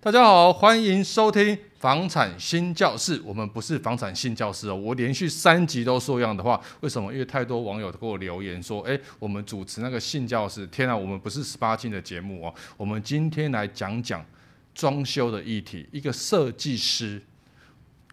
[0.00, 3.20] 大家好，欢迎收听房产新教室。
[3.24, 7.12] 我们不是房产新教室哦，我连续三集都说一样的话，为什么？
[7.12, 12.54] 因为太多网友给我留言说，哎，我们主持那个性教室，天啊，我们不是十八禁的节目哦。
[12.76, 14.24] 我们今天来讲讲
[14.72, 15.88] 装修的议题。
[15.90, 17.20] 一个设计师，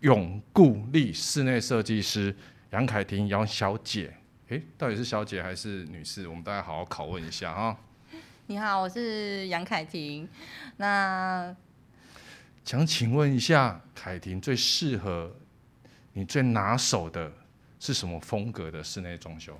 [0.01, 2.35] 永固力室内设计师
[2.71, 4.11] 杨凯婷杨小姐，
[4.49, 6.27] 哎，到底是小姐还是女士？
[6.27, 7.77] 我们大家好好拷问一下啊。
[8.47, 10.27] 你好，我是杨凯婷。
[10.77, 11.55] 那
[12.65, 15.31] 想请问一下，凯婷最适合
[16.13, 17.31] 你最拿手的
[17.79, 19.55] 是什么风格的室内装修？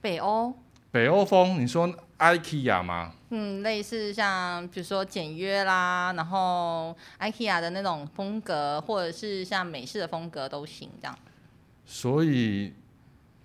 [0.00, 0.52] 北欧。
[0.90, 3.12] 北欧风，你说 IKEA 吗？
[3.30, 11.16] 嗯，类似像比如说简约啦，然后 IKEA 的那种风格，或者是像美式的风格都行，这样。
[11.86, 12.72] 所以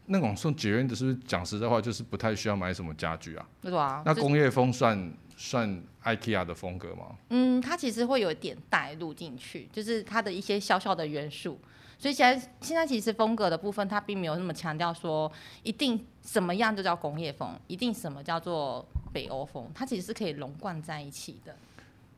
[0.08, 3.46] 那种送简约的，是不是讲实在话，就是不太需要买什么家具啊？
[3.62, 4.02] 对啊。
[4.04, 5.12] 那工业风算？
[5.42, 7.16] 算 IKEA 的风格吗？
[7.30, 11.58] 嗯，它其实会有一点带入进去，就是它的一些小小的元素。
[11.98, 15.32] 所以现在现在其实风格的部分，它并没有那么强调说
[15.64, 21.56] 一定什么样就叫工业风，一定什么叫做北欧风，它其实是可以融贯在一起的。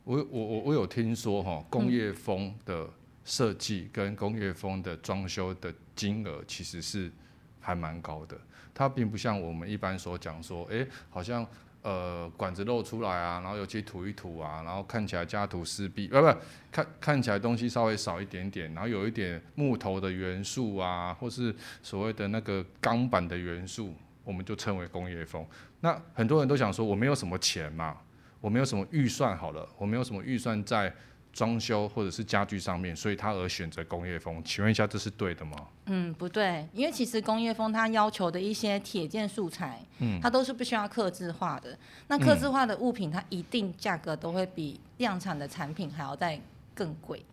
[0.03, 2.89] 我我我我有听说哈，工业风的
[3.23, 7.11] 设计跟工业风的装修的金额其实是
[7.59, 8.35] 还蛮高的，
[8.73, 11.45] 它并不像我们一般所讲说，哎、欸，好像。
[11.83, 16.33] 呃，管子露出来啊，然后油漆涂一涂啊，然后看起来家徒四壁，不不，
[16.71, 25.45] 看看起来东西稍微少一点点，然后有一点木头的元素啊，或是所谓的那个钢板的元素，我们就称为工业风。
[25.79, 27.97] 那很多人都想说，我没有什么钱嘛，
[28.39, 30.93] 我没有什么预算，好了，我没有什么预算在。
[31.33, 35.55] 装修或者是家具上面，所以他而选择工业风，请问一下，这是对的吗？
[35.85, 41.77] 嗯，不对，因为其实工业风它要求的一些铁件素材，嗯，它都是不需要刻制化的。
[42.07, 46.39] 那刻制化的物品，它一定价格都会比量产的产品还要再
[46.73, 47.25] 更贵。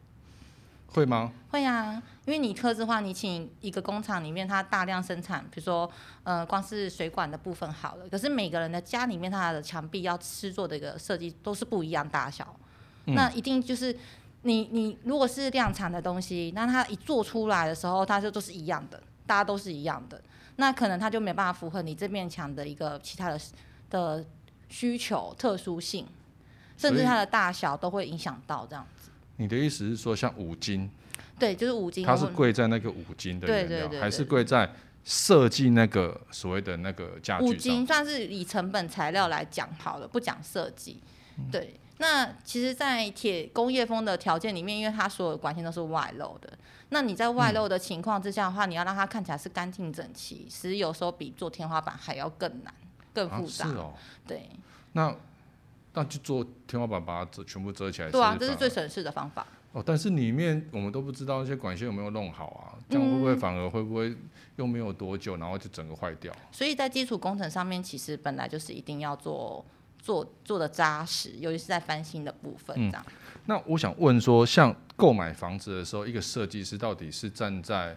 [0.91, 1.30] 会吗？
[1.50, 5.88] 会啊，因为你刻字化，你请一个工厂里面，它大量生产，比如说，
[6.22, 12.56] 呃，光是水管的部分好了，可是每个人的家里面，它的墙壁要施作的一个设计都是不一样大小。
[13.14, 13.96] 那一定就是
[14.42, 20.20] 你你如果是量产的东西，那它一做出来的时候，它就都是一样的，大家都是一样的，
[20.56, 23.41] 那可能它就没办法符合你这面墙的一个其他的
[23.91, 24.24] 的
[24.68, 26.06] 需求、特殊性，
[26.76, 29.10] 甚至它的大小都会影响到这样子。
[29.36, 30.91] 你的意思是说，像五金？
[31.38, 32.04] 对，就是五金。
[32.04, 34.70] 它是贵在那个五金的原料，还是贵在
[35.04, 37.44] 设计那个所谓的那个家具？
[37.44, 41.00] 五金算是以成本材料来讲好了，不讲设计，
[41.50, 41.78] 对。
[41.98, 46.48] 嗯那其实，在铁工业风的条件里面，因为它所有的管线都是外露的，
[46.91, 52.72] 那你在外露的情况之下的话，嗯、你要让它看起来是干净整齐，其实有时候比做天花板还要更难、
[53.12, 53.64] 更复杂。
[53.66, 53.94] 啊、是哦。
[54.28, 54.48] 对。
[54.92, 55.12] 那
[55.92, 58.10] 那就做天花板，把它遮全部遮起来。
[58.12, 59.44] 对啊，这是最省事的方法。
[59.72, 64.16] 哦，但是里面我们都不知道那些管线有没有弄好啊，这样会不会反而会不会
[64.54, 66.32] 又没有多久，然后就整个坏掉？
[66.53, 69.65] 所以在基础工程上面，其实本来就是一定要做。
[70.08, 73.04] 做做的扎实，尤其是在翻新的部分，这样。
[73.06, 73.12] 嗯，
[73.44, 77.94] 那我想问说，像购买房子的时候，一个设计师到底是站在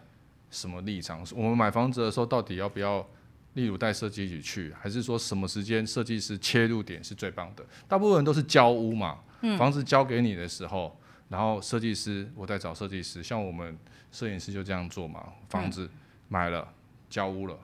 [0.50, 1.25] 什么立场？
[1.33, 3.07] 我们买房子的时候，到底要不要，
[3.53, 7.63] 例如带设计一起去，还是说什么时间设计师切入点是最棒的？
[7.88, 10.94] 大部分人都是交屋嘛，嗯，房子交给你的时候，
[11.29, 13.77] 然后设计师我在找设计师，像我们
[14.11, 15.89] 摄影师就这样做嘛，房子
[16.27, 16.67] 买了
[17.09, 17.57] 交屋了，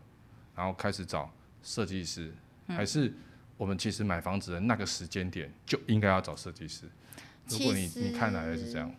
[0.56, 1.30] 然后开始找
[1.62, 2.34] 设计师，
[2.70, 3.14] 还是？
[3.58, 6.86] 我们其实买房子的那个时间点就应该要找设计师。
[7.50, 8.94] 如果你你看来是这样，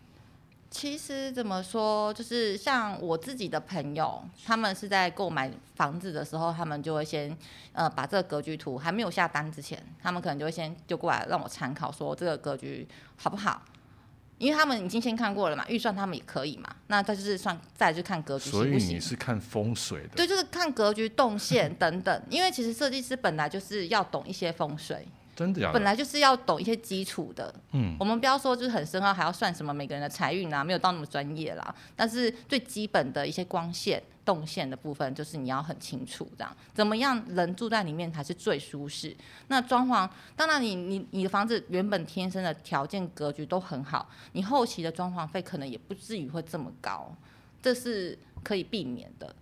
[0.69, 7.35] 其实怎么说，就是像我自己的朋友，他们是在购买房子的时候，他们就会先
[7.73, 12.87] 呃把这个格局图还没有下单之前，他们可能就会先就过来让我参考，说这个格局
[13.17, 13.63] 好不好。
[14.39, 18.79] 因为他们已经先看过了嘛，预算他们也可以嘛，那再就是算再就看格局行不行？
[18.79, 20.09] 所以你是看风水的？
[20.15, 22.23] 对，就是看格局、动线等等。
[22.29, 25.07] 因为其实设计师本来就是要懂一些风水。
[25.39, 27.53] 真的呀，本来就是要懂一些基础的。
[27.71, 31.73] 嗯，我们不要说就是很深奥，还要算什么每个人的财运啊，没有到那么专业啦。
[31.95, 39.15] 但是最基本的一些光线、动线的部分，就是你要很清楚，这样怎么样人住在里面才是最舒适。
[39.47, 47.15] 那装潢，当然你你你的房子原本天生的条件格局都很好，你后期的装潢费可能也不至于会这么高，
[47.61, 49.33] 这是可以避免的。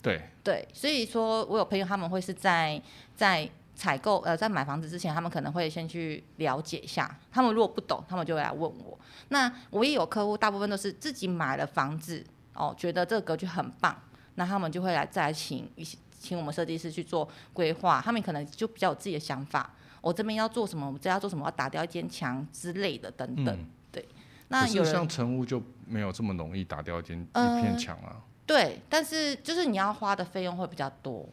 [0.00, 2.80] 对对，所以说我有朋友他们会是在
[3.16, 3.50] 在。
[3.74, 7.18] 采购呃，在买房子之前，他们可能会先去了解一下。
[7.32, 8.98] 他们如果不懂，他们就会来问我。
[9.28, 12.24] 那我也有客户，大部分都是自己买了房子
[12.54, 13.96] 哦，觉得这个格局很棒，
[14.36, 18.00] 那他们就会来再来请一些请我们设计师去做规划。
[18.04, 19.70] 他们可能就比较有自己的想法。
[20.00, 23.54] 我这边要做什么，我这要做什么，要打掉一间墙之类的等等。
[23.54, 24.06] 嗯、对，
[24.48, 28.22] 那有像成屋就没有这么容易打掉一间一片墙啊。
[28.46, 31.26] 对，但是就是你要花的费用会比较多。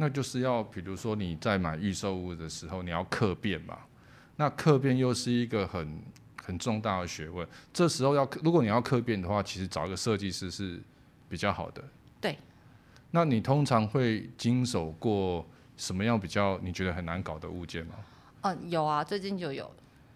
[0.00, 3.78] 那就是要，比如说你在买预售屋的时候，你要客变嘛。
[4.36, 6.02] 那客变又是一个很
[6.42, 7.46] 很重大的学问。
[7.70, 10.80] 这时候要，如果你要客变的话，其实找一个设计师是
[11.28, 11.84] 比较好的。
[12.18, 12.38] 对。
[13.10, 17.94] 那你通常会经手过什么样比较你觉得很难搞的物件吗？
[18.40, 19.70] 哦，有啊，最近就有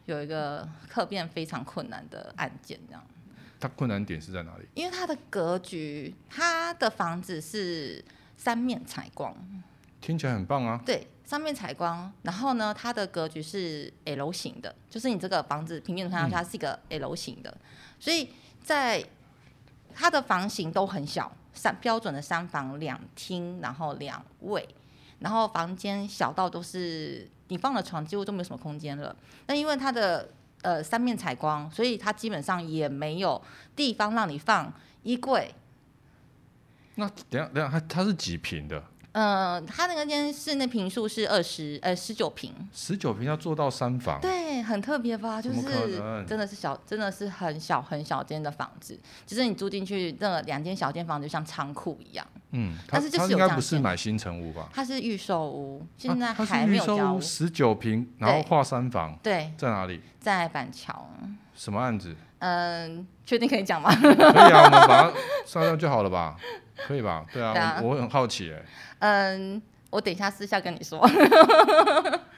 [0.07, 3.05] 有一个客变非常困难的案件，这样。
[3.61, 4.65] 它困难点是在哪里？
[4.73, 8.03] 因为它的格局，它的房子是
[8.35, 9.37] 三面采光。
[10.05, 10.79] 听起来很棒啊！
[10.85, 17.67] 对，三面采光，然后呢，它的格局是 L 型的，就是你这个房子平面图看上去它是一个 L 型的，嗯、
[17.99, 18.29] 所以
[18.63, 19.03] 在
[19.95, 24.69] 它的房型都很小，三标准的三房两厅，然后两卫，
[25.21, 29.17] 然后房间小到都是你放了床几乎都没有什么空间了。
[29.47, 30.29] 那因为它的
[30.61, 33.41] 呃三面采光，所以它基本上也没有
[33.75, 34.71] 地方让你放
[35.03, 35.55] 衣柜。
[36.97, 38.85] 那等下等下，它它是几平的？
[39.15, 45.41] 嗯，他那个间室内平数是二十呃十九平，十九平要做到三房，对，很特别吧？
[45.41, 45.63] 就是
[46.27, 52.27] 真的是小，真的是很小很小间的房子，其实你租进去那两间小间房子就像仓库一样。
[52.51, 54.69] 嗯，但是就是应该不是买新城屋吧？
[54.75, 57.21] 它是预售屋，现在还没有交屋。
[57.21, 60.01] 十九平，然后画三房，对，在哪里？
[60.19, 61.09] 在板桥。
[61.55, 62.13] 什么案子？
[62.41, 63.95] 嗯，确定可以讲吗？
[63.95, 65.13] 可以啊，我们把它
[65.47, 66.37] 商量就好了吧？
[66.77, 67.25] 可以吧？
[67.33, 68.63] 对啊，对啊我，我很好奇哎。
[69.01, 69.61] 嗯，
[69.91, 70.99] 我等一下私下跟你说。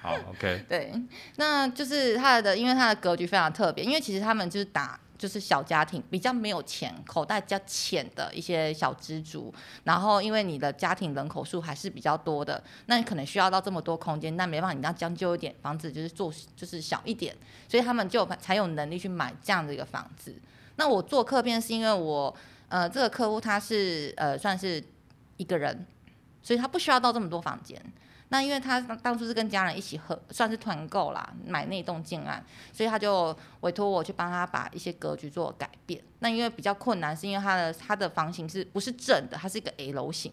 [0.02, 0.64] 好，OK。
[0.68, 0.92] 对，
[1.36, 9.52] 那就是他的，因为他的格局非常特别，因为其实他们就是打就是小家庭，比较没有钱，口袋比较浅的一些小资族。
[9.84, 17.34] 然后，因为你的家庭人口数还是比较多的，那你可能需要到这么多空间，那没办法，你要将就一点，房子就是做就是小一点，
[17.68, 20.34] 所以他们就才有能力去买这样的一个房子。
[20.76, 22.36] 那我做客片是因为我。
[22.68, 24.82] 呃，这个客户他是呃算是
[25.36, 25.86] 一个人，
[26.42, 27.80] 所以他不需要到这么多房间。
[28.28, 36.02] 那因为他当初是跟家人一起合，算是团购啦，买那栋建案，所以他就委托我去帮他把一些格局做改变。
[36.18, 40.32] 那因为比较困难，是因为他的他的房型是不是正的，它是一个 L 型，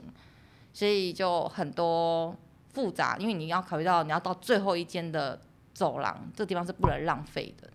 [0.73, 2.35] 所以就很多
[2.73, 3.15] 复杂。
[3.19, 5.39] 因为你要考虑到你要到最后一间的
[5.75, 7.69] 走廊，这个地方是不能浪费的，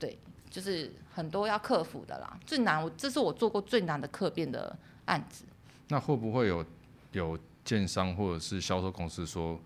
[0.00, 0.18] 对。
[0.50, 4.74] 就是很多要克服的啦，最难我这是我做过最难的客变的
[5.04, 5.44] 案子。
[5.88, 6.64] 那会不会有
[7.12, 9.60] 有建商或者是销售公司说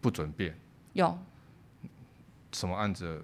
[0.00, 0.58] 不准变？
[0.94, 1.18] 有。
[2.52, 3.22] 什么案子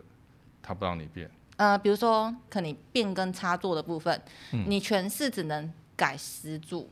[0.61, 1.31] 他不让你变？
[1.57, 4.21] 呃，比如说可能变更插座的部分，
[4.53, 6.91] 嗯、你全是只能改十组。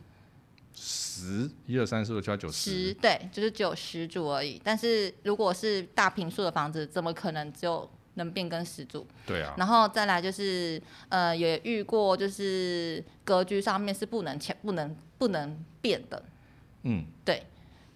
[0.72, 2.54] 十，一二三四五六七八九十。
[2.88, 4.58] 十，对，就是只有十组而已。
[4.64, 7.86] 但是如果是大平数的房子，怎么可能只有？
[8.14, 16.22] 能变更十组，对啊，然后再来就是，呃，也遇过就是格局上面是不能切、不能、不能变的，
[16.82, 17.42] 嗯，对，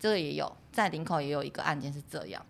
[0.01, 2.45] 这个也有，在林口也有一个案件是这样，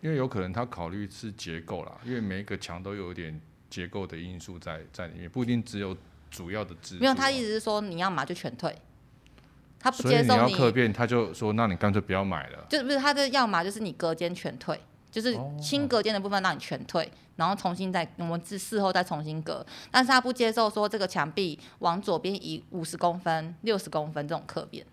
[0.00, 5.96] 因为有可能他考虑是结构啦，因为每一个墙都有一点结构的因素在在里面，不一定只有
[6.30, 7.00] 主要的支柱。
[7.00, 8.76] 没有，他意思是说你要嘛就全退，
[9.80, 14.80] 他不接受你，你要客变，他就说那你干脆不要买了，就是不是他的要么就是你隔间全退。
[15.10, 24.84] 就是新隔间的部分让你全退，然后重新再我们自事后再重新隔，但是他不接受说这个墙壁往左边移五十公分、六十公分这种刻边。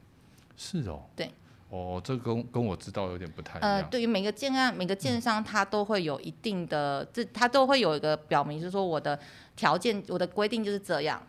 [0.55, 1.01] 是哦。
[1.15, 1.31] 对。
[1.69, 3.72] 哦，这个跟跟我知道有点不太一样。
[3.72, 9.19] 呃，对于每个建案、每个建商，他都会有一定的，这、嗯、他都会有一个表明，就是说我的
[9.55, 11.22] 条件、我的规定就是这样。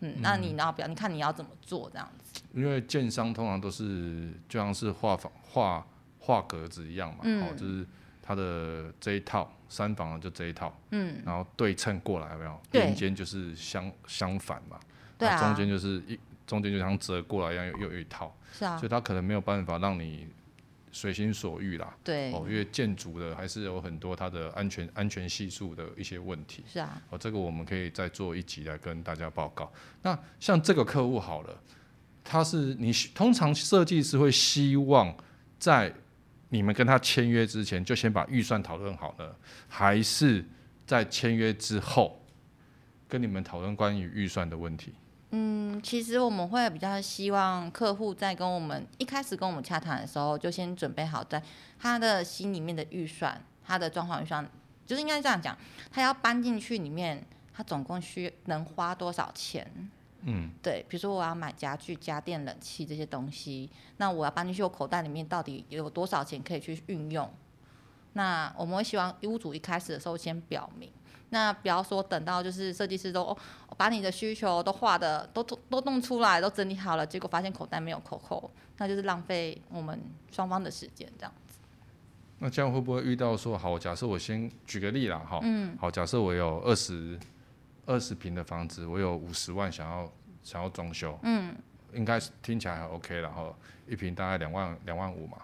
[0.00, 0.86] 嗯，那你然后表？
[0.86, 2.40] 你看你要怎么做这样子？
[2.54, 5.84] 因为建商通常都是就像是画房、画
[6.20, 7.84] 画格子一样嘛，嗯、哦，就是。
[8.28, 12.60] 它的这一套三房就这一套，嗯，然后对称过来有没有？
[12.70, 14.78] 边间就是相相反嘛，
[15.16, 20.26] 对啊，中间就是一中间就像折过来一样，又又有一套，是啊，所以它可能没有办法让你
[20.92, 29.72] 随心所欲啦，对，哦，因为建筑的还是有很多它的安全安全系数的一些问题，是啊，哦，这个我们可以再做一集来跟大家报告。
[30.02, 31.58] 那像这个客户好了，
[32.22, 35.16] 他是你通常设计师会希望
[35.58, 35.90] 在
[36.50, 39.36] 你们跟他签约之前就先把预算讨论好了，
[39.68, 40.44] 还是
[40.86, 42.24] 在签约之后
[43.06, 44.94] 跟你们讨论关于预算的问题？
[45.30, 51.42] 嗯，其实我们会比较希望客户在跟我们一开始跟我们洽谈的时候，就先准备好在
[51.78, 54.50] 他的心里面的预算，他的装潢预算，
[54.86, 55.54] 就是应该这样讲，
[55.90, 59.70] 他要搬进去里面，他总共需能花多少钱？
[60.22, 67.30] 嗯，对，比如说我要买家具、家电、冷气这些东西，那我要搬进去，我口袋里面到底有多少钱可以去运用？
[68.14, 70.90] 那我们会希望屋主一开始的时候先表明，
[71.28, 73.38] 那不要说等到就是设计师都、哦、
[73.76, 80.00] 把你的需求都画的都都都弄出来都整理好了，结果发现口袋没有扣扣，那就是浪费我们
[80.32, 81.58] 双方的时间这样子。
[82.40, 83.78] 那这样会不会遇到说好？
[83.78, 87.18] 假设我先举个例啦，哈，嗯，好，假设我有二十
[87.88, 91.54] 二十平的房子，我有五十万想要想要装修，嗯，
[91.94, 93.56] 应该是听起来还 OK 然后，
[93.88, 95.38] 一平大概两万两万五嘛。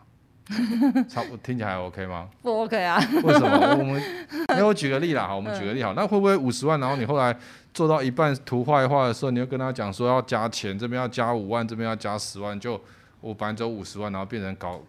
[1.08, 2.28] 差不多听起来还 OK 吗？
[2.42, 2.98] 不 OK 啊？
[3.22, 3.76] 为什么？
[3.78, 4.02] 我们，
[4.50, 7.34] 因为我举个例啦，好，我们举个例好，那会不会五十万，然后你后来
[7.72, 12.78] 做到一半图画一画的时候，你又跟他讲说要加钱，这边要加五万，这边要加十万，就
[13.22, 14.82] 我本来只有五十万，然后变成搞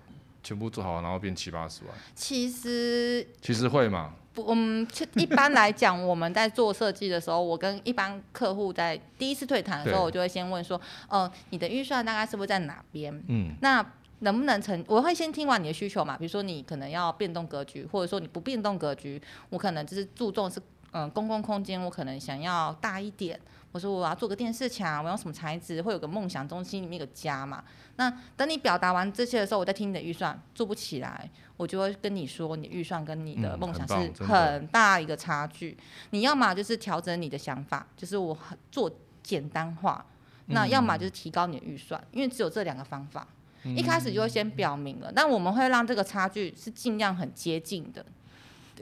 [0.43, 1.93] 全部做好，然后变七八十万？
[2.13, 4.13] 其实其实会嘛？
[4.35, 10.77] 不，嗯，一般来讲，我们在做设计的时候，我跟一般客户在第一次对谈的时候，我就会先问说，
[11.07, 13.23] 哦、呃，你的预算大概是不是在哪边？
[13.29, 13.83] 嗯，那。
[14.19, 14.81] 能不能成？
[14.87, 20.57] 我会先听完你的需求嘛，比如说你可能要变动格局，或者说你不变动格局，我可能就是注重是
[20.95, 23.37] 嗯、呃、公共空间，我可能想要大一点，
[23.73, 27.61] 我说我要做个电视墙，我用什么材质，会有个梦想中心里面有个家嘛。
[27.97, 35.77] 那等你表达完这些的时候，我再听你的预算，做不起来，我就会跟你说，你预算跟你的梦想是很大一个差距。
[36.11, 38.37] 你要么就是调整你的想法，就是我
[38.71, 38.89] 做
[39.21, 40.05] 简单化，
[40.45, 43.27] 那要么就是提高你的预算，因为只有这两个方法。
[43.63, 48.05] 一开始就会先表明了，但我们会让这个差距是尽量很接近的，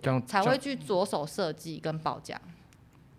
[0.01, 2.39] 这样才会去着手设计跟报价。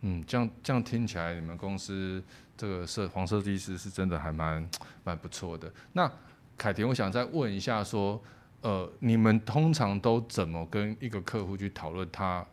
[0.03, 2.23] 嗯，这样这样听起来，你们公司
[2.57, 4.69] 这个设黄设计师是真的还蛮
[5.03, 5.73] 蛮不错的。
[5.93, 6.11] 那
[6.59, 8.23] 凯婷，我想再问一下，说，
[8.61, 12.47] 呃，你们通常都怎么跟一个客户去讨论他？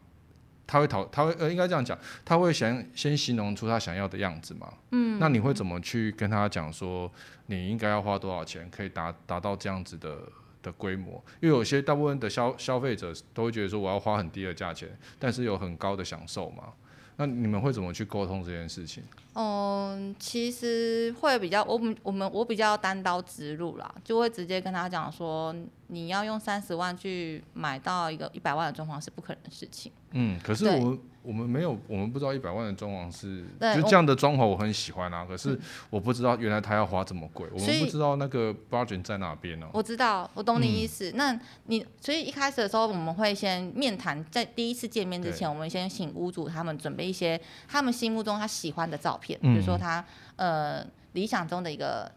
[0.67, 4.73] 他会讨，他会呃，应该这样讲，他会想先形容出他想要的样子嘛？
[4.91, 7.11] 嗯，那你会怎么去跟他讲说，
[7.47, 10.21] 你应该要花多少钱可以达达到这样子的
[10.61, 11.23] 的规模？
[11.39, 16.73] 因为有些大部分的消消费者都会觉得说，我要花很低的价钱，但是有很高的享受嘛？
[17.17, 19.03] 那你们会怎么去沟通这件事情？
[19.35, 25.55] 嗯，其实会比较，我们我们我比较单刀直入啦，就会直接跟他讲说，
[25.87, 29.91] 你要用三十万去买到一个一百万的装潢是不可能的事情。
[30.11, 30.97] 嗯，可是我。
[31.23, 35.25] 我们没有，我们不知道一百万的装潢是，就这样的装潢我很喜欢啊。
[35.25, 35.59] 可是
[35.89, 39.69] 我不知道原来他要花这么贵，我们不知道那个 budget 在哪边呢？
[39.73, 41.11] 我知道，我懂你意思。
[41.11, 50.03] 嗯、那你所以一开始的时候，我们会先面谈，在第一次见面之前，我们先请屋主他们准备一些他们心目中他喜欢的照片，比如说他
[50.35, 52.11] 呃理想中的一个，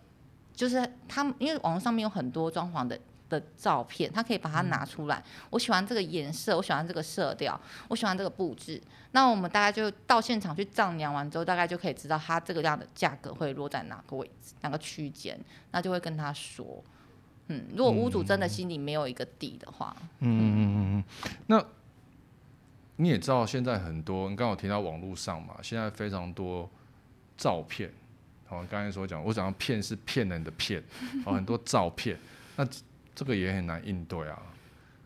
[0.54, 2.98] 就是他们因为网络上面有很多装潢的。
[3.28, 5.16] 的照片，他可以把它拿出来。
[5.16, 8.80] 嗯、我喜欢这个颜色，我喜欢这个色调，我喜欢这个布置。
[9.12, 15.38] 那我们大概就到现场去丈量完之后，大概就可以知道它这个样的价格会落在哪个位置、哪个区间。
[15.70, 16.82] 那就会跟他说，
[17.46, 21.04] 嗯，如果屋主真的心里没有一个底的话，嗯嗯嗯嗯嗯。
[21.46, 21.64] 那
[22.96, 26.68] 你也知道，现在很多，你刚刚有提到网络上嘛，现在非常多
[27.36, 27.88] 照片。
[28.46, 30.82] 好，刚才所讲，我讲的骗是骗人的骗，
[31.24, 32.18] 好，很多照片，
[32.56, 32.66] 那。
[33.14, 34.42] 这个也很难应对啊。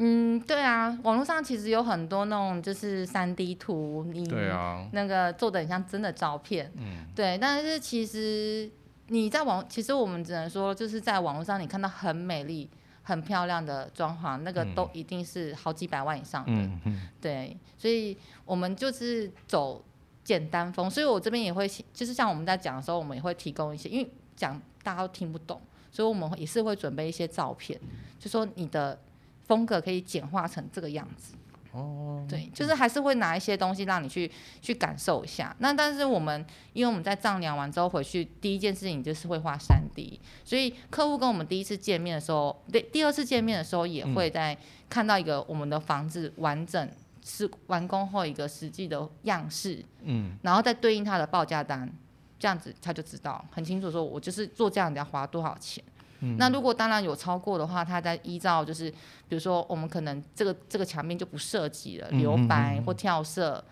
[0.01, 6.71] 嗯，对啊，网络上其实有很多那种就是三 D 图，你对啊，那个做的很像真的照片。
[6.77, 8.71] 嗯，对，但是其实
[9.09, 12.71] 你在网，其实我们只能说，就是在网络上你看到很美丽、
[13.03, 16.53] 很漂亮的装潢，那个都一定是好几百万以上的。
[16.53, 17.09] 嗯嗯。
[17.21, 19.85] 对，所以我们就是走
[20.23, 25.61] 简单风，所以我这边也会，就是像我们在讲的时候，我们也会提供一些，因为讲大家都听不懂。
[25.91, 27.79] 所以我们也是会准备一些照片，
[28.19, 28.99] 就说你的
[29.47, 31.35] 风格可以简化成这个样子。
[31.73, 34.29] 哦，对，就是还是会拿一些东西让你去
[34.63, 35.55] 去感受一下。
[35.59, 44.57] 那但是我们因为我们在丈量完之后回去，第一件事情就是会画三 D，所以客户跟我们第一次见面的时候，对，第二次见面的时候也会在
[44.89, 46.89] 看到一个我们的房子完整
[47.23, 51.93] 是完工后一个实际的样式，嗯，然后再对应它的报价单。
[52.39, 55.83] 这样子他就知道很清楚，说我就是做这样子要花多少钱。
[56.21, 63.65] 嗯、那如果当然有超过的话，他再依照就是，比如说我们可能这个这个墙面就不设计了，留白或跳色，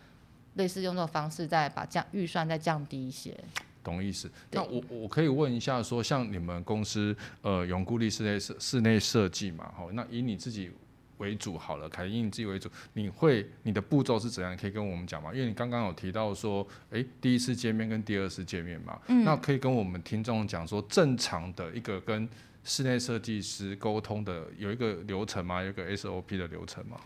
[0.54, 3.36] 类似用这种方式再把降预算再降低一些。
[3.82, 4.30] 懂意思？
[4.50, 10.70] 那我我可以问一下，说像你们公司呃永固力室内设室内设计嘛，好，那以你自己。
[11.18, 14.52] 为主好了，凯婷，你自己为主，你会你的步骤是怎样？
[14.52, 15.32] 你可以跟我们讲吗？
[15.32, 22.28] 因为你刚刚有提到说，诶、欸，第一次见面跟第二次见面嘛，嗯、那可以跟我们听众讲说，正常的一个跟
[22.64, 25.62] 室内设计师沟通的有一个流程吗？
[25.62, 26.98] 有一个 SOP 的流程吗？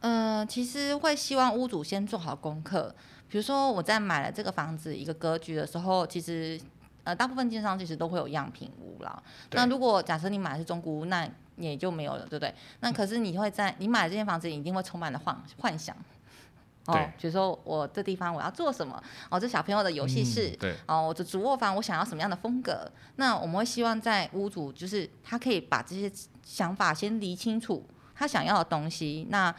[0.00, 2.94] 嗯、呃，其实会希望屋主先做好功课，
[3.28, 6.60] 比如说我在买了这个房子一个格局的时候，其实
[7.04, 9.22] 呃，大部分建商其实都会有样品屋啦。
[9.50, 12.54] 那如果假设你买的是中古屋，那也就没有了，对不对？
[12.80, 15.96] 那可是你会在你买这间房子，你一定会充满了幻幻想。
[16.86, 19.00] 哦，比如说我这地方我要做什么？
[19.30, 22.90] 哦，这小朋友的游戏室，嗯、对，哦，我的主卧房我想要什么样的风格？
[23.16, 26.10] 那我们会希望在屋主就是他可以把这些
[26.44, 29.28] 想法先理清楚，他想要的东西。
[29.30, 29.54] 那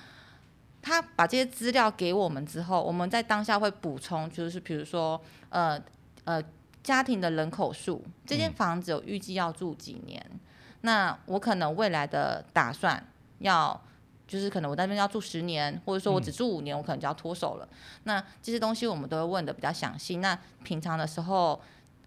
[0.82, 5.82] 他把这些资料给我们之后，我们在当下会补充，就是比如说，呃
[6.26, 6.44] 呃，
[6.84, 10.22] 家庭的人口数，这间房子有预计要住几年？
[10.30, 10.40] 嗯、
[10.84, 13.06] 那我可能未来的打算
[13.40, 13.82] 要。
[14.26, 17.68] 就是可能我在那边要住十年，或者说我只住五年，我可能就要脱手了。
[17.72, 20.18] 嗯、那这些东西我们都会问的比较详细。
[20.18, 21.62] 那平常的时候，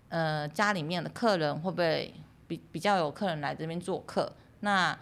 [0.08, 2.12] 呃，家里面的客人会不会
[2.48, 4.32] 比比较有客人来这边做客？
[4.60, 4.98] 那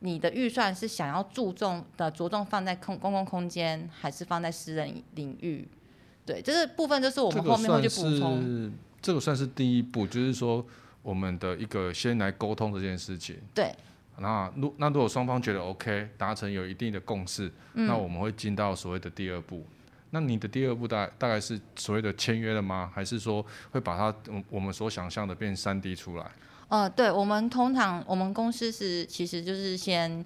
[0.00, 5.66] 你的预算是想要注重的着重放在空公共空间，还是放在私人领域？
[6.26, 8.72] 对，这个部分就是我们后面会去补充。
[9.00, 10.62] 这个算是第一步，就是说
[11.02, 13.36] 我们的一个先来沟通这件事情。
[13.54, 13.74] 对。
[14.18, 19.66] 那如那如果双方觉得 OK，达成有一定的共识，嗯、那我们会进到所谓的第二步。
[20.10, 22.92] 那你的第二步大概大概是所谓的签约了吗？
[22.94, 26.30] 还是说会把它我我们所想象的变三 D 出来？
[26.68, 30.22] 呃，对，我们通常我们公司是其实就是先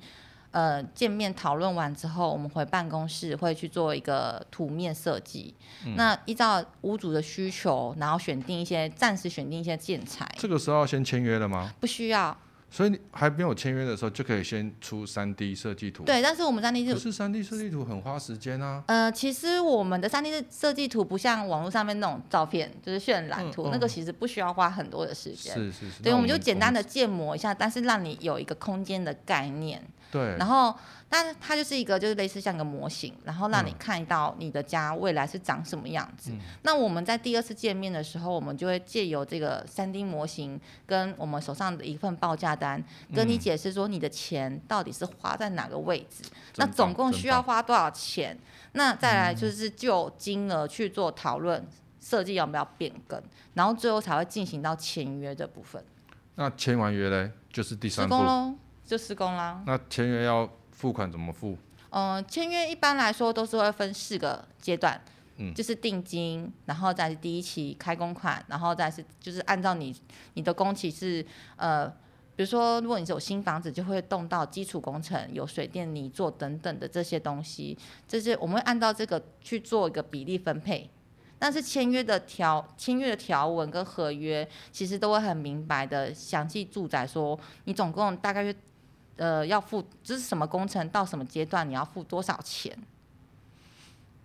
[0.51, 5.55] 呃见面讨论完之后，我们回办公室会去做一个图面设计。
[5.85, 10.27] 嗯、那依照屋主的需求，然后选定一些暂时选定一些建材。
[10.39, 11.73] 这个时候要先签约了吗？
[11.81, 12.37] 不需要。
[12.69, 16.03] 所以你还没有签约的时候，就可以先出三 D 设计图。
[16.03, 18.83] 对，但是我们三 D 可是三 D 设计图很花时间啊。
[18.89, 25.55] 呃，其实我们的三 D 设计图不像网络上面那种照片，就是渲染图，嗯嗯、那个其实不需要花很多的时间。
[25.55, 26.03] 是是是。
[26.03, 29.81] 对，我们就简单的建模一下，但是让你有一个空间的概念。
[30.11, 30.37] 对。
[30.37, 30.75] 然后。
[31.09, 36.33] 但是它就是一个，就是类似像一个模型，然后让你看到你的家未来是长什么样子。
[36.33, 42.83] 嗯、那我们在第二次见面的时候，我们就会借由这个三 D 模型跟我们手上的一份报价单，
[43.15, 48.37] 跟你解释说你的钱到底是花在哪个位置，嗯、那总共需要花多少钱？
[48.73, 51.65] 那再来就是就金额去做讨论，
[52.01, 53.23] 设计要不要变更，
[53.55, 55.81] 然后最后才会进行到签约的部分。
[56.35, 58.15] 那签完约嘞，就是第三步。
[58.15, 58.55] 施工喽，
[58.87, 59.63] 就施工啦。
[59.67, 60.49] 那签约要。
[60.77, 61.57] 付款怎么付？
[61.89, 65.01] 嗯，签约一般来说都是会分四个阶段，
[65.39, 69.97] 嗯，就是定金，然后再是第一期开工款，然后再是就是按照你
[70.35, 71.25] 你的工期是
[71.57, 80.91] 呃，比如说如果你是有新房子，就会动到基础工程，有水电泥做等等的这些东西，这些我们会按照这个去做一个比例分配。
[81.39, 88.55] 但是签约的条签约的条文跟合约其实都会很明白的详细注载说，你总共大概约。
[89.17, 90.89] 呃，要付这是什么工程？
[90.91, 92.77] 到什么阶段你要付多少钱？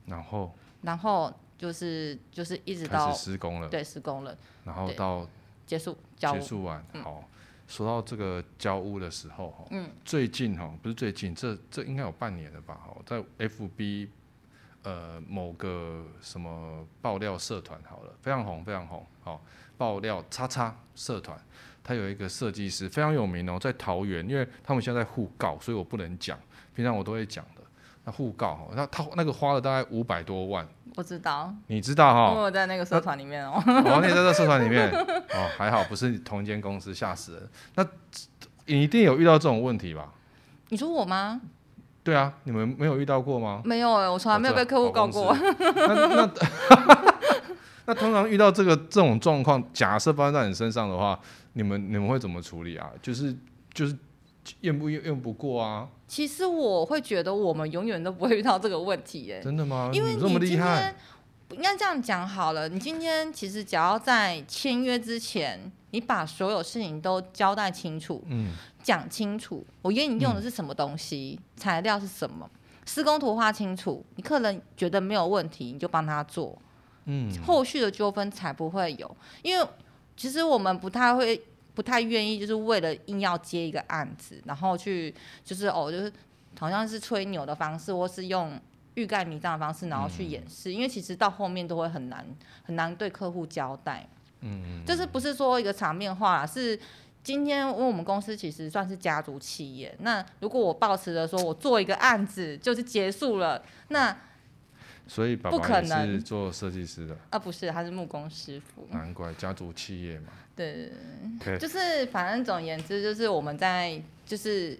[0.05, 5.25] 然后，然后就是就是一直到施工了，对，施工了，然后到
[5.65, 6.83] 结束交结束完。
[7.03, 7.23] 好，嗯、
[7.67, 12.73] 说到这个交屋的时候哈，嗯，最近哈不是最近，这这应该有半年了吧？
[12.83, 14.09] 哈，在 FB
[14.83, 19.41] 呃某个什么爆料社团好了，非常红，非常红，好
[19.77, 21.39] 爆料叉叉社团。
[21.83, 26.37] 他有一个设计师非常有名哦，在桃园，因为他们现在在互告，所以我不能讲。
[26.75, 27.61] 平常我都会讲的。
[28.03, 30.67] 那互告哈，那他那个花了大概五百多万。
[30.95, 31.53] 我知道。
[31.67, 32.31] 你知道哈？
[32.31, 33.61] 因为我在那个社团里面哦。
[33.65, 34.89] 哦，你在这个社团里面
[35.33, 37.49] 哦，还好不是同一间公司，吓死人。
[37.75, 37.85] 那
[38.65, 40.13] 你一定有遇到这种问题吧？
[40.69, 41.41] 你说我吗？
[42.03, 43.61] 对啊，你们没有遇到过吗？
[43.63, 45.35] 没有哎，我从来没有被客户告过。
[45.35, 46.29] 那那
[47.85, 51.19] 那通常遇到这个这种状况，假设发生在你身上的话。
[51.53, 52.89] 你们你们会怎么处理啊？
[53.01, 53.35] 就是
[53.73, 53.93] 就是
[54.61, 55.85] 验不验不过啊？
[56.07, 59.41] 其实我会觉得我们永远都不会遇到这个问题耶。
[59.43, 59.91] 真的吗？
[59.93, 60.95] 因为你这么厉害。
[61.49, 72.49] 今天应该这样讲好了，你今天其实只要在签约之前，你把所有事情都交代清楚，嗯，讲清楚，我给你用的是什么东西，嗯、材料是什么，
[72.85, 76.57] 施工图画清楚，你客人觉得没有问题，你就帮他做，
[77.05, 79.67] 嗯，后续的纠纷才不会有，因为。
[80.17, 81.41] 其实我们不太会，
[81.73, 85.11] 不太愿意，就是为了硬要接一个案子，然后去
[85.43, 86.13] 就是哦，就是
[86.59, 88.59] 好像是吹牛的方式，或是用
[88.93, 90.69] 欲盖弥彰的方式，然后去掩饰。
[90.69, 92.23] 嗯、因为其实到后面都会很难
[92.61, 94.07] 很难对客户交代。
[94.41, 96.79] 嗯，就是不是说一个场面话，是
[97.23, 104.15] 今天因为我们公司其实算是家族企业，那如果我抱持着说我做一个案子就是结束了，那。
[105.11, 107.37] 所以爸爸也是做设计师的啊？
[107.37, 108.87] 不是，他是木工师傅。
[108.91, 110.27] 难怪家族企业嘛。
[110.55, 110.89] 对
[111.37, 111.57] ，Okay.
[111.57, 114.79] 就是反正总而言之，就是我们在就是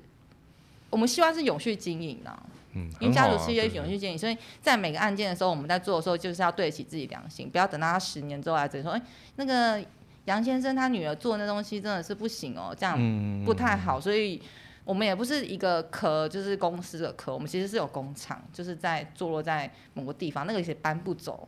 [0.90, 9.02] 我们希望是永续经营的，嗯，因为家族企业永续经营，所以在每个案件的时候，我们在做的时候就是要对得起自己良心，不要等到他十年之后来这里说，哎，
[9.36, 9.84] 那个
[10.26, 12.98] 杨先生他女儿做那东西真的是不行哦，这样
[13.44, 14.42] 不太好，所以
[14.84, 21.48] 我们也不是一个壳，就是公司的壳，我们其实是有工厂，就是在坐落在某个地方，那个也搬不走，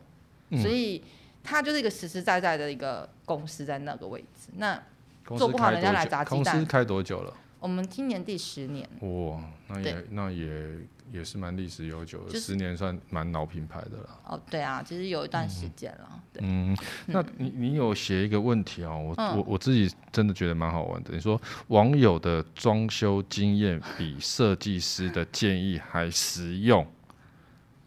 [0.62, 1.02] 所以
[1.42, 4.80] 它就是一个实实在在的一个公司在那个位置，那
[5.36, 6.54] 做不好人家来砸鸡蛋。
[6.54, 7.34] 公司开多久了？
[7.60, 8.88] 我们今年第十年。
[9.00, 10.78] 哇，那也那也。
[11.12, 14.20] 也是蛮历史悠久的，就是、十年算蛮老品牌的了。
[14.24, 16.08] 哦，对啊，其实有一段时间了。
[16.10, 21.12] 嗯，对嗯，那你你有写一个问题哦，我、嗯、我我自己真的觉得蛮好玩的。
[21.12, 26.86] 你说网友的装修经验比设计师的建议还实用，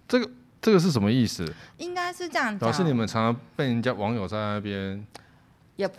[0.08, 0.30] 这个
[0.62, 1.46] 这个是什么意思？
[1.78, 2.70] 应该是这样讲。
[2.70, 5.06] 老师，你们常常被人家网友在那边
[5.76, 5.90] 也。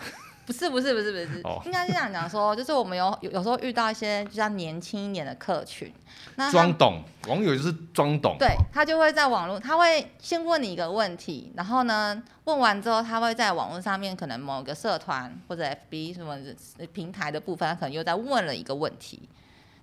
[0.48, 5.92] 不是不是不是不是， 应该是这样讲说，就是我们有有有时候遇到一些比较年轻一点的客群，
[6.36, 16.38] 那装懂网友就是装懂，对，他就会在网络，他会先问你一个问题，然后呢，问完之后，他会在网络上面可能某个社团或者 FB 什么
[16.94, 19.28] 平台的部分，他可能又在问了一个问题，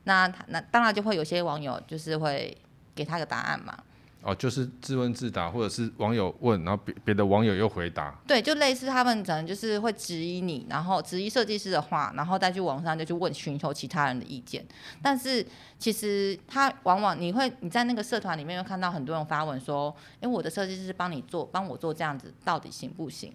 [0.06, 2.58] 那他那当然就会有些网友就是会
[2.96, 3.78] 给他个答案嘛。
[4.26, 8.12] 哦，就是自问自答，或者是网友问，然后别别的网友又回答。
[8.26, 14.66] 对，就类似他们可能就是会质疑你，然后质疑设计师的话，然后再去网上就去问寻求其他人的意见。
[15.00, 15.46] 但是
[15.78, 23.32] 其实他往往你会你在那个社团里面会看到很多人发文说，哎，我的设计师帮你做，帮我做这样子到底行不行？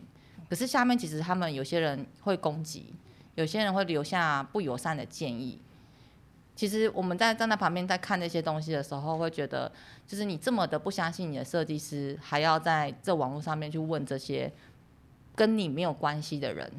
[0.48, 2.92] 可是下面其实他们有些人会攻击，
[3.36, 5.60] 有些人会留下不友善的建议。
[6.56, 9.70] 其实我们在站在旁边在看那些东西的时候，会觉得，
[10.06, 14.52] 就是你这么的不相信你的设计师，还要在这网络上面去问这些
[15.34, 16.70] 跟你没有关系的人。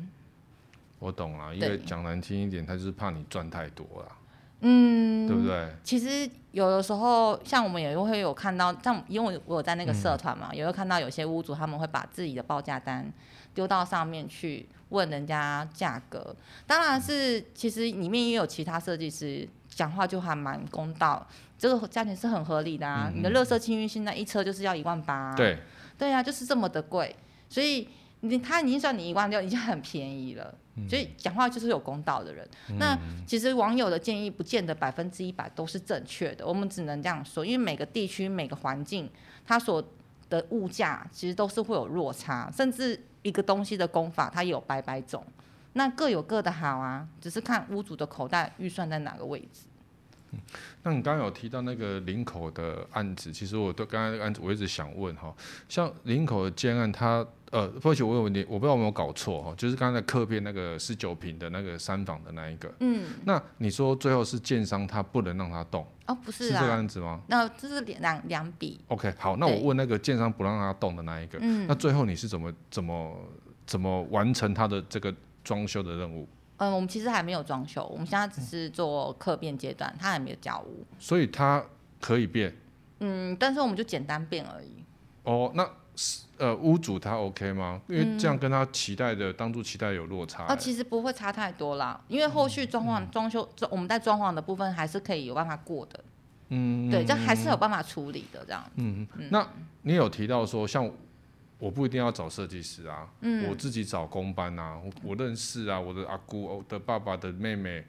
[1.00, 4.18] 我懂了，因为讲难听一点，他就是怕你赚太多了。
[4.60, 5.76] 嗯，对不对？
[5.84, 13.12] 其实有的时候，像我们也会有看到，像因为我有在那个社团嘛，嗯、也会看到有些屋主他们会把自己的报价单
[13.56, 16.36] 丢到上面去问人家价格。
[16.68, 19.50] 当然是，其实里面也有其他设计师。
[19.74, 21.26] 讲话就还蛮公道，
[21.58, 23.10] 这个价钱是很合理的啊。
[23.12, 25.58] 嗯、你的乐色清运现在一车就是要一万八，啊，对，
[25.98, 27.16] 对啊，就是这么的贵，
[27.50, 27.88] 所以
[28.20, 30.54] 你他已经算你一万六，已经很便宜了。
[30.76, 32.48] 嗯、所以讲话就是有公道的人。
[32.70, 39.10] 嗯、那其实网友的建议不见得百分之一百都是正确的，我们只能这样说，因为每个地区每个环境
[39.46, 39.84] 它所
[40.30, 45.26] 的物价其实都是会有落差，甚至一个东西的功法它也有百百种。
[45.74, 49.62] 那各有各的好啊，只是看屋主的口袋预算在哪个位置。
[50.34, 50.40] 嗯，
[50.84, 55.34] 那你刚刚有提到那个林口的案子，其实我对刚刚那个案子我一直想问哈，
[55.68, 65.86] 像林口的建案它，它呃，或许我有问题，我不知道有没有搞错哈，就是刚才客变那个十九平的那个三房的那一个，嗯，那你说最后是建商他不能让他动？
[66.08, 67.20] 哦，不是啊，是这个案子吗？
[67.28, 68.80] 那这是两两笔。
[68.88, 73.18] OK，好，那我问那个建商不让他动的那一个，嗯，那最后你是怎么怎么
[73.66, 75.14] 怎么完成他的这个？
[75.43, 76.27] 装修的任务，
[76.58, 81.63] 嗯，我们其实还没有装修，我们现在只是做客变阶段，他还没有交屋，所以它
[81.99, 82.56] 可以变，
[82.99, 84.84] 嗯，但是我们就简单变而已。
[85.23, 85.67] 哦，那
[86.38, 87.82] 呃屋主他 OK 吗？
[87.88, 90.43] 因为这样跟他期待的、嗯、当初期待有落差。
[90.43, 96.04] 啊，其实不会差太多啦，因为后续装潢、装、嗯、修，我们在装潢的部分还是可以有办法过的。
[96.49, 98.63] 嗯，对，这还是有办法处理的这样。
[98.75, 99.47] 嗯嗯，那
[99.82, 100.89] 你有提到说像。
[101.62, 107.86] 我不一定要找设计师啊，嗯、我自己找工班啊，我，我认识啊，我的阿姑、我的爸爸的妹妹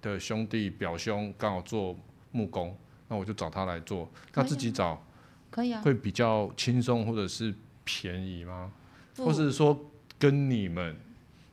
[0.00, 1.94] 的兄弟表兄刚好做
[2.32, 2.74] 木工，
[3.08, 4.10] 那我就找他来做。
[4.32, 5.04] 那自己找
[5.50, 7.54] 可以啊，会比较轻松或者是
[7.84, 8.72] 便宜吗？
[9.18, 9.78] 或者说
[10.18, 10.96] 跟你们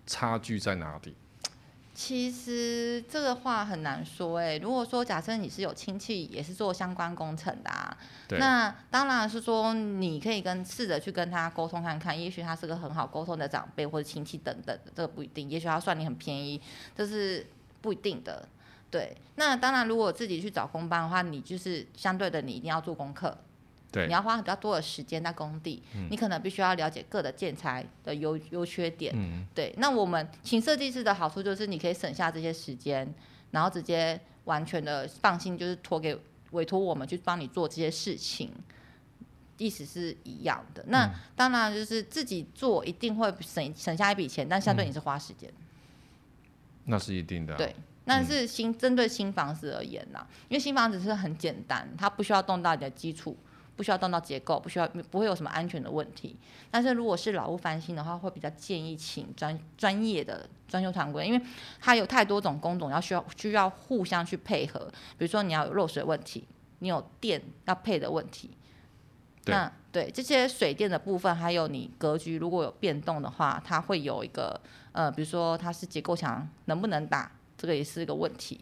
[0.06, 1.14] 差距在哪里？
[1.98, 4.60] 其实这个话很难说哎。
[4.60, 7.98] 如果说假设你是有亲戚也是做相关工程的啊，
[8.38, 15.50] 那当然是说你可以跟试着去跟他沟通看看，也许他是个很好沟通的长辈或者亲戚等等的，这个不一定。
[15.50, 16.62] 也许他算你很便宜，
[16.96, 17.44] 这是
[17.82, 18.48] 不一定的。
[18.92, 23.36] 对，那当然如果自己去找工班的话，你就是相对的，你一定要做功课。
[23.98, 29.12] 对你要花比较多的时间在工地，嗯、你可能必须要了解各的建材的优优缺点。
[29.16, 33.12] 嗯、对，那我们请设计师的好处就是你可以省下这些时间，
[33.52, 36.16] 然后直接完全的放心，就是托给
[36.52, 38.52] 委托我们去帮你做这些事情，
[39.58, 40.84] 意思是一样的。
[40.88, 45.66] 那、嗯、当然就是自己做一定会省省下一笔钱，但相对你是花时间、嗯。
[46.86, 47.58] 那是一定的、啊。
[47.58, 53.36] 对，那是新针、嗯、对新房子而言呐，因为新房子是很简单，它不需要动到你的基础。
[53.78, 56.36] 不需要动到结构，不需要不会有什么安全的问题。
[56.70, 61.42] 但是如果是老屋翻新的话，会比较建议请专专业的装修团队，因为
[61.80, 64.92] 它有太多种工种要需要需要互相去配合。
[65.18, 66.44] 比如说你要有漏水问题，
[66.80, 68.50] 你有电要配的问题，
[69.46, 74.60] 对那对这些水电的部分，还有你格局如果有变动的话，它会有一个
[74.92, 78.60] 呃，比如说它是结构墙能不能打，这个也是一个问题。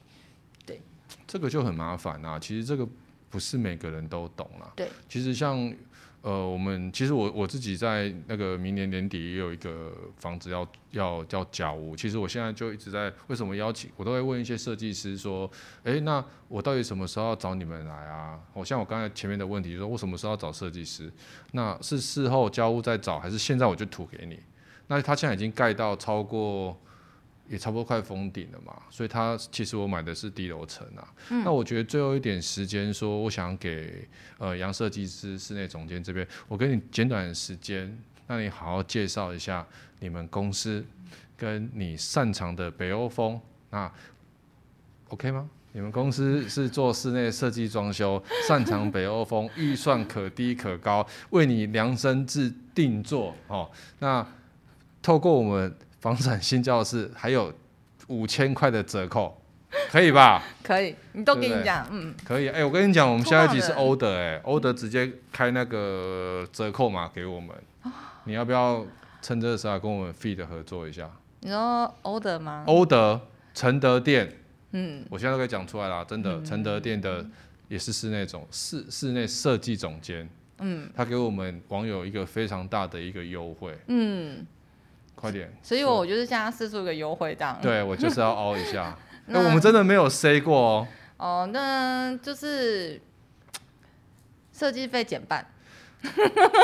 [0.65, 0.81] 对，
[1.25, 2.37] 这个就很麻烦啊。
[2.39, 2.87] 其实这个
[3.35, 4.71] 不是每个人都懂啦。
[4.77, 5.75] 对，其实像。
[6.21, 11.95] 呃，我们其实我我自己在那个明年年底也有一个房子要要叫交屋。
[11.95, 15.47] 其实我现在就一直在为什么邀请，我都会问一些设计师说，
[15.83, 18.39] 诶，那我到底什么时候要找你们来啊？
[18.53, 21.13] 我像我刚才前面的问题，就说我什么时候要找设计师？
[21.51, 24.39] 那是事后交屋再找，还是现在我就图给你？
[24.87, 26.75] 那他现在已经盖到超过。
[27.47, 31.07] 也差不多快封顶了嘛，所以他其实我买的是低楼层啊。
[31.29, 34.07] 嗯、那我觉得最后一点时间，说我想给
[34.39, 39.63] 呃杨设计师室内总监这边，我给你简短的时间，让你好好介绍一下
[39.99, 40.83] 你们公司
[41.37, 43.91] 跟你擅长的北欧风，那
[45.09, 45.47] OK 吗？
[45.73, 53.69] 你们公司是做室内设计装修，擅长北欧风，预算可低可高，为你量身制定做哦。
[53.99, 54.25] 那
[55.03, 55.75] 透过我们。
[56.05, 57.51] 房产新教室还有
[58.09, 59.41] 五千块的折扣，
[59.89, 60.43] 可以吧？
[60.61, 62.47] 可以，你都跟你讲，嗯，可以。
[62.47, 67.49] 哎、欸，我跟你讲，我们下一集是欧德，哎，欧德直接开那个折扣码给我们，
[67.81, 67.91] 哦、
[68.25, 68.85] 你要不要
[69.19, 71.09] 趁这个时候跟我们 feed 合作一下？
[71.39, 72.63] 你说欧德吗？
[72.67, 73.19] 欧德
[73.55, 74.31] 承德店，
[74.73, 77.25] 嗯，我现在都可以讲出来了，真的，承、嗯、德店的
[77.67, 84.45] 也是室内总室室内设计总监，嗯，他给我们网友一个非常大的一个优惠，嗯。
[85.15, 85.49] 快点！
[85.63, 87.57] 所以我就是现在释出一个优惠档。
[87.61, 88.95] 对，我就是要凹一下。
[89.27, 90.87] 那、欸、我们真的没有 say 过哦。
[91.17, 93.01] 哦，那就是
[94.53, 95.43] 设计费减半。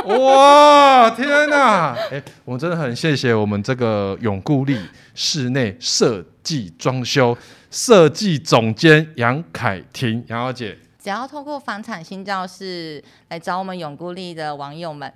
[0.06, 1.96] 哇，天哪！
[1.96, 4.80] 哎、欸，我们真的很谢谢我们这个永固力
[5.16, 7.36] 室内设计装修
[7.72, 10.78] 设计总监杨凯婷杨小姐。
[11.00, 15.12] 只要透过房产新教室来找我们永固力的网友们，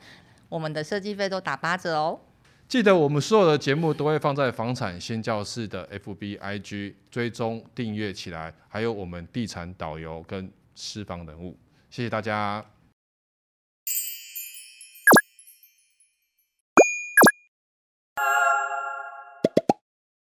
[0.49, 2.19] 我们的设计费都打八折哦。
[2.67, 11.55] 记得我们所有的节目都会放在房产新教室的 FB IG 追踪订阅起来，还有我们地产导游跟私房人物，
[11.89, 12.65] 谢谢大家。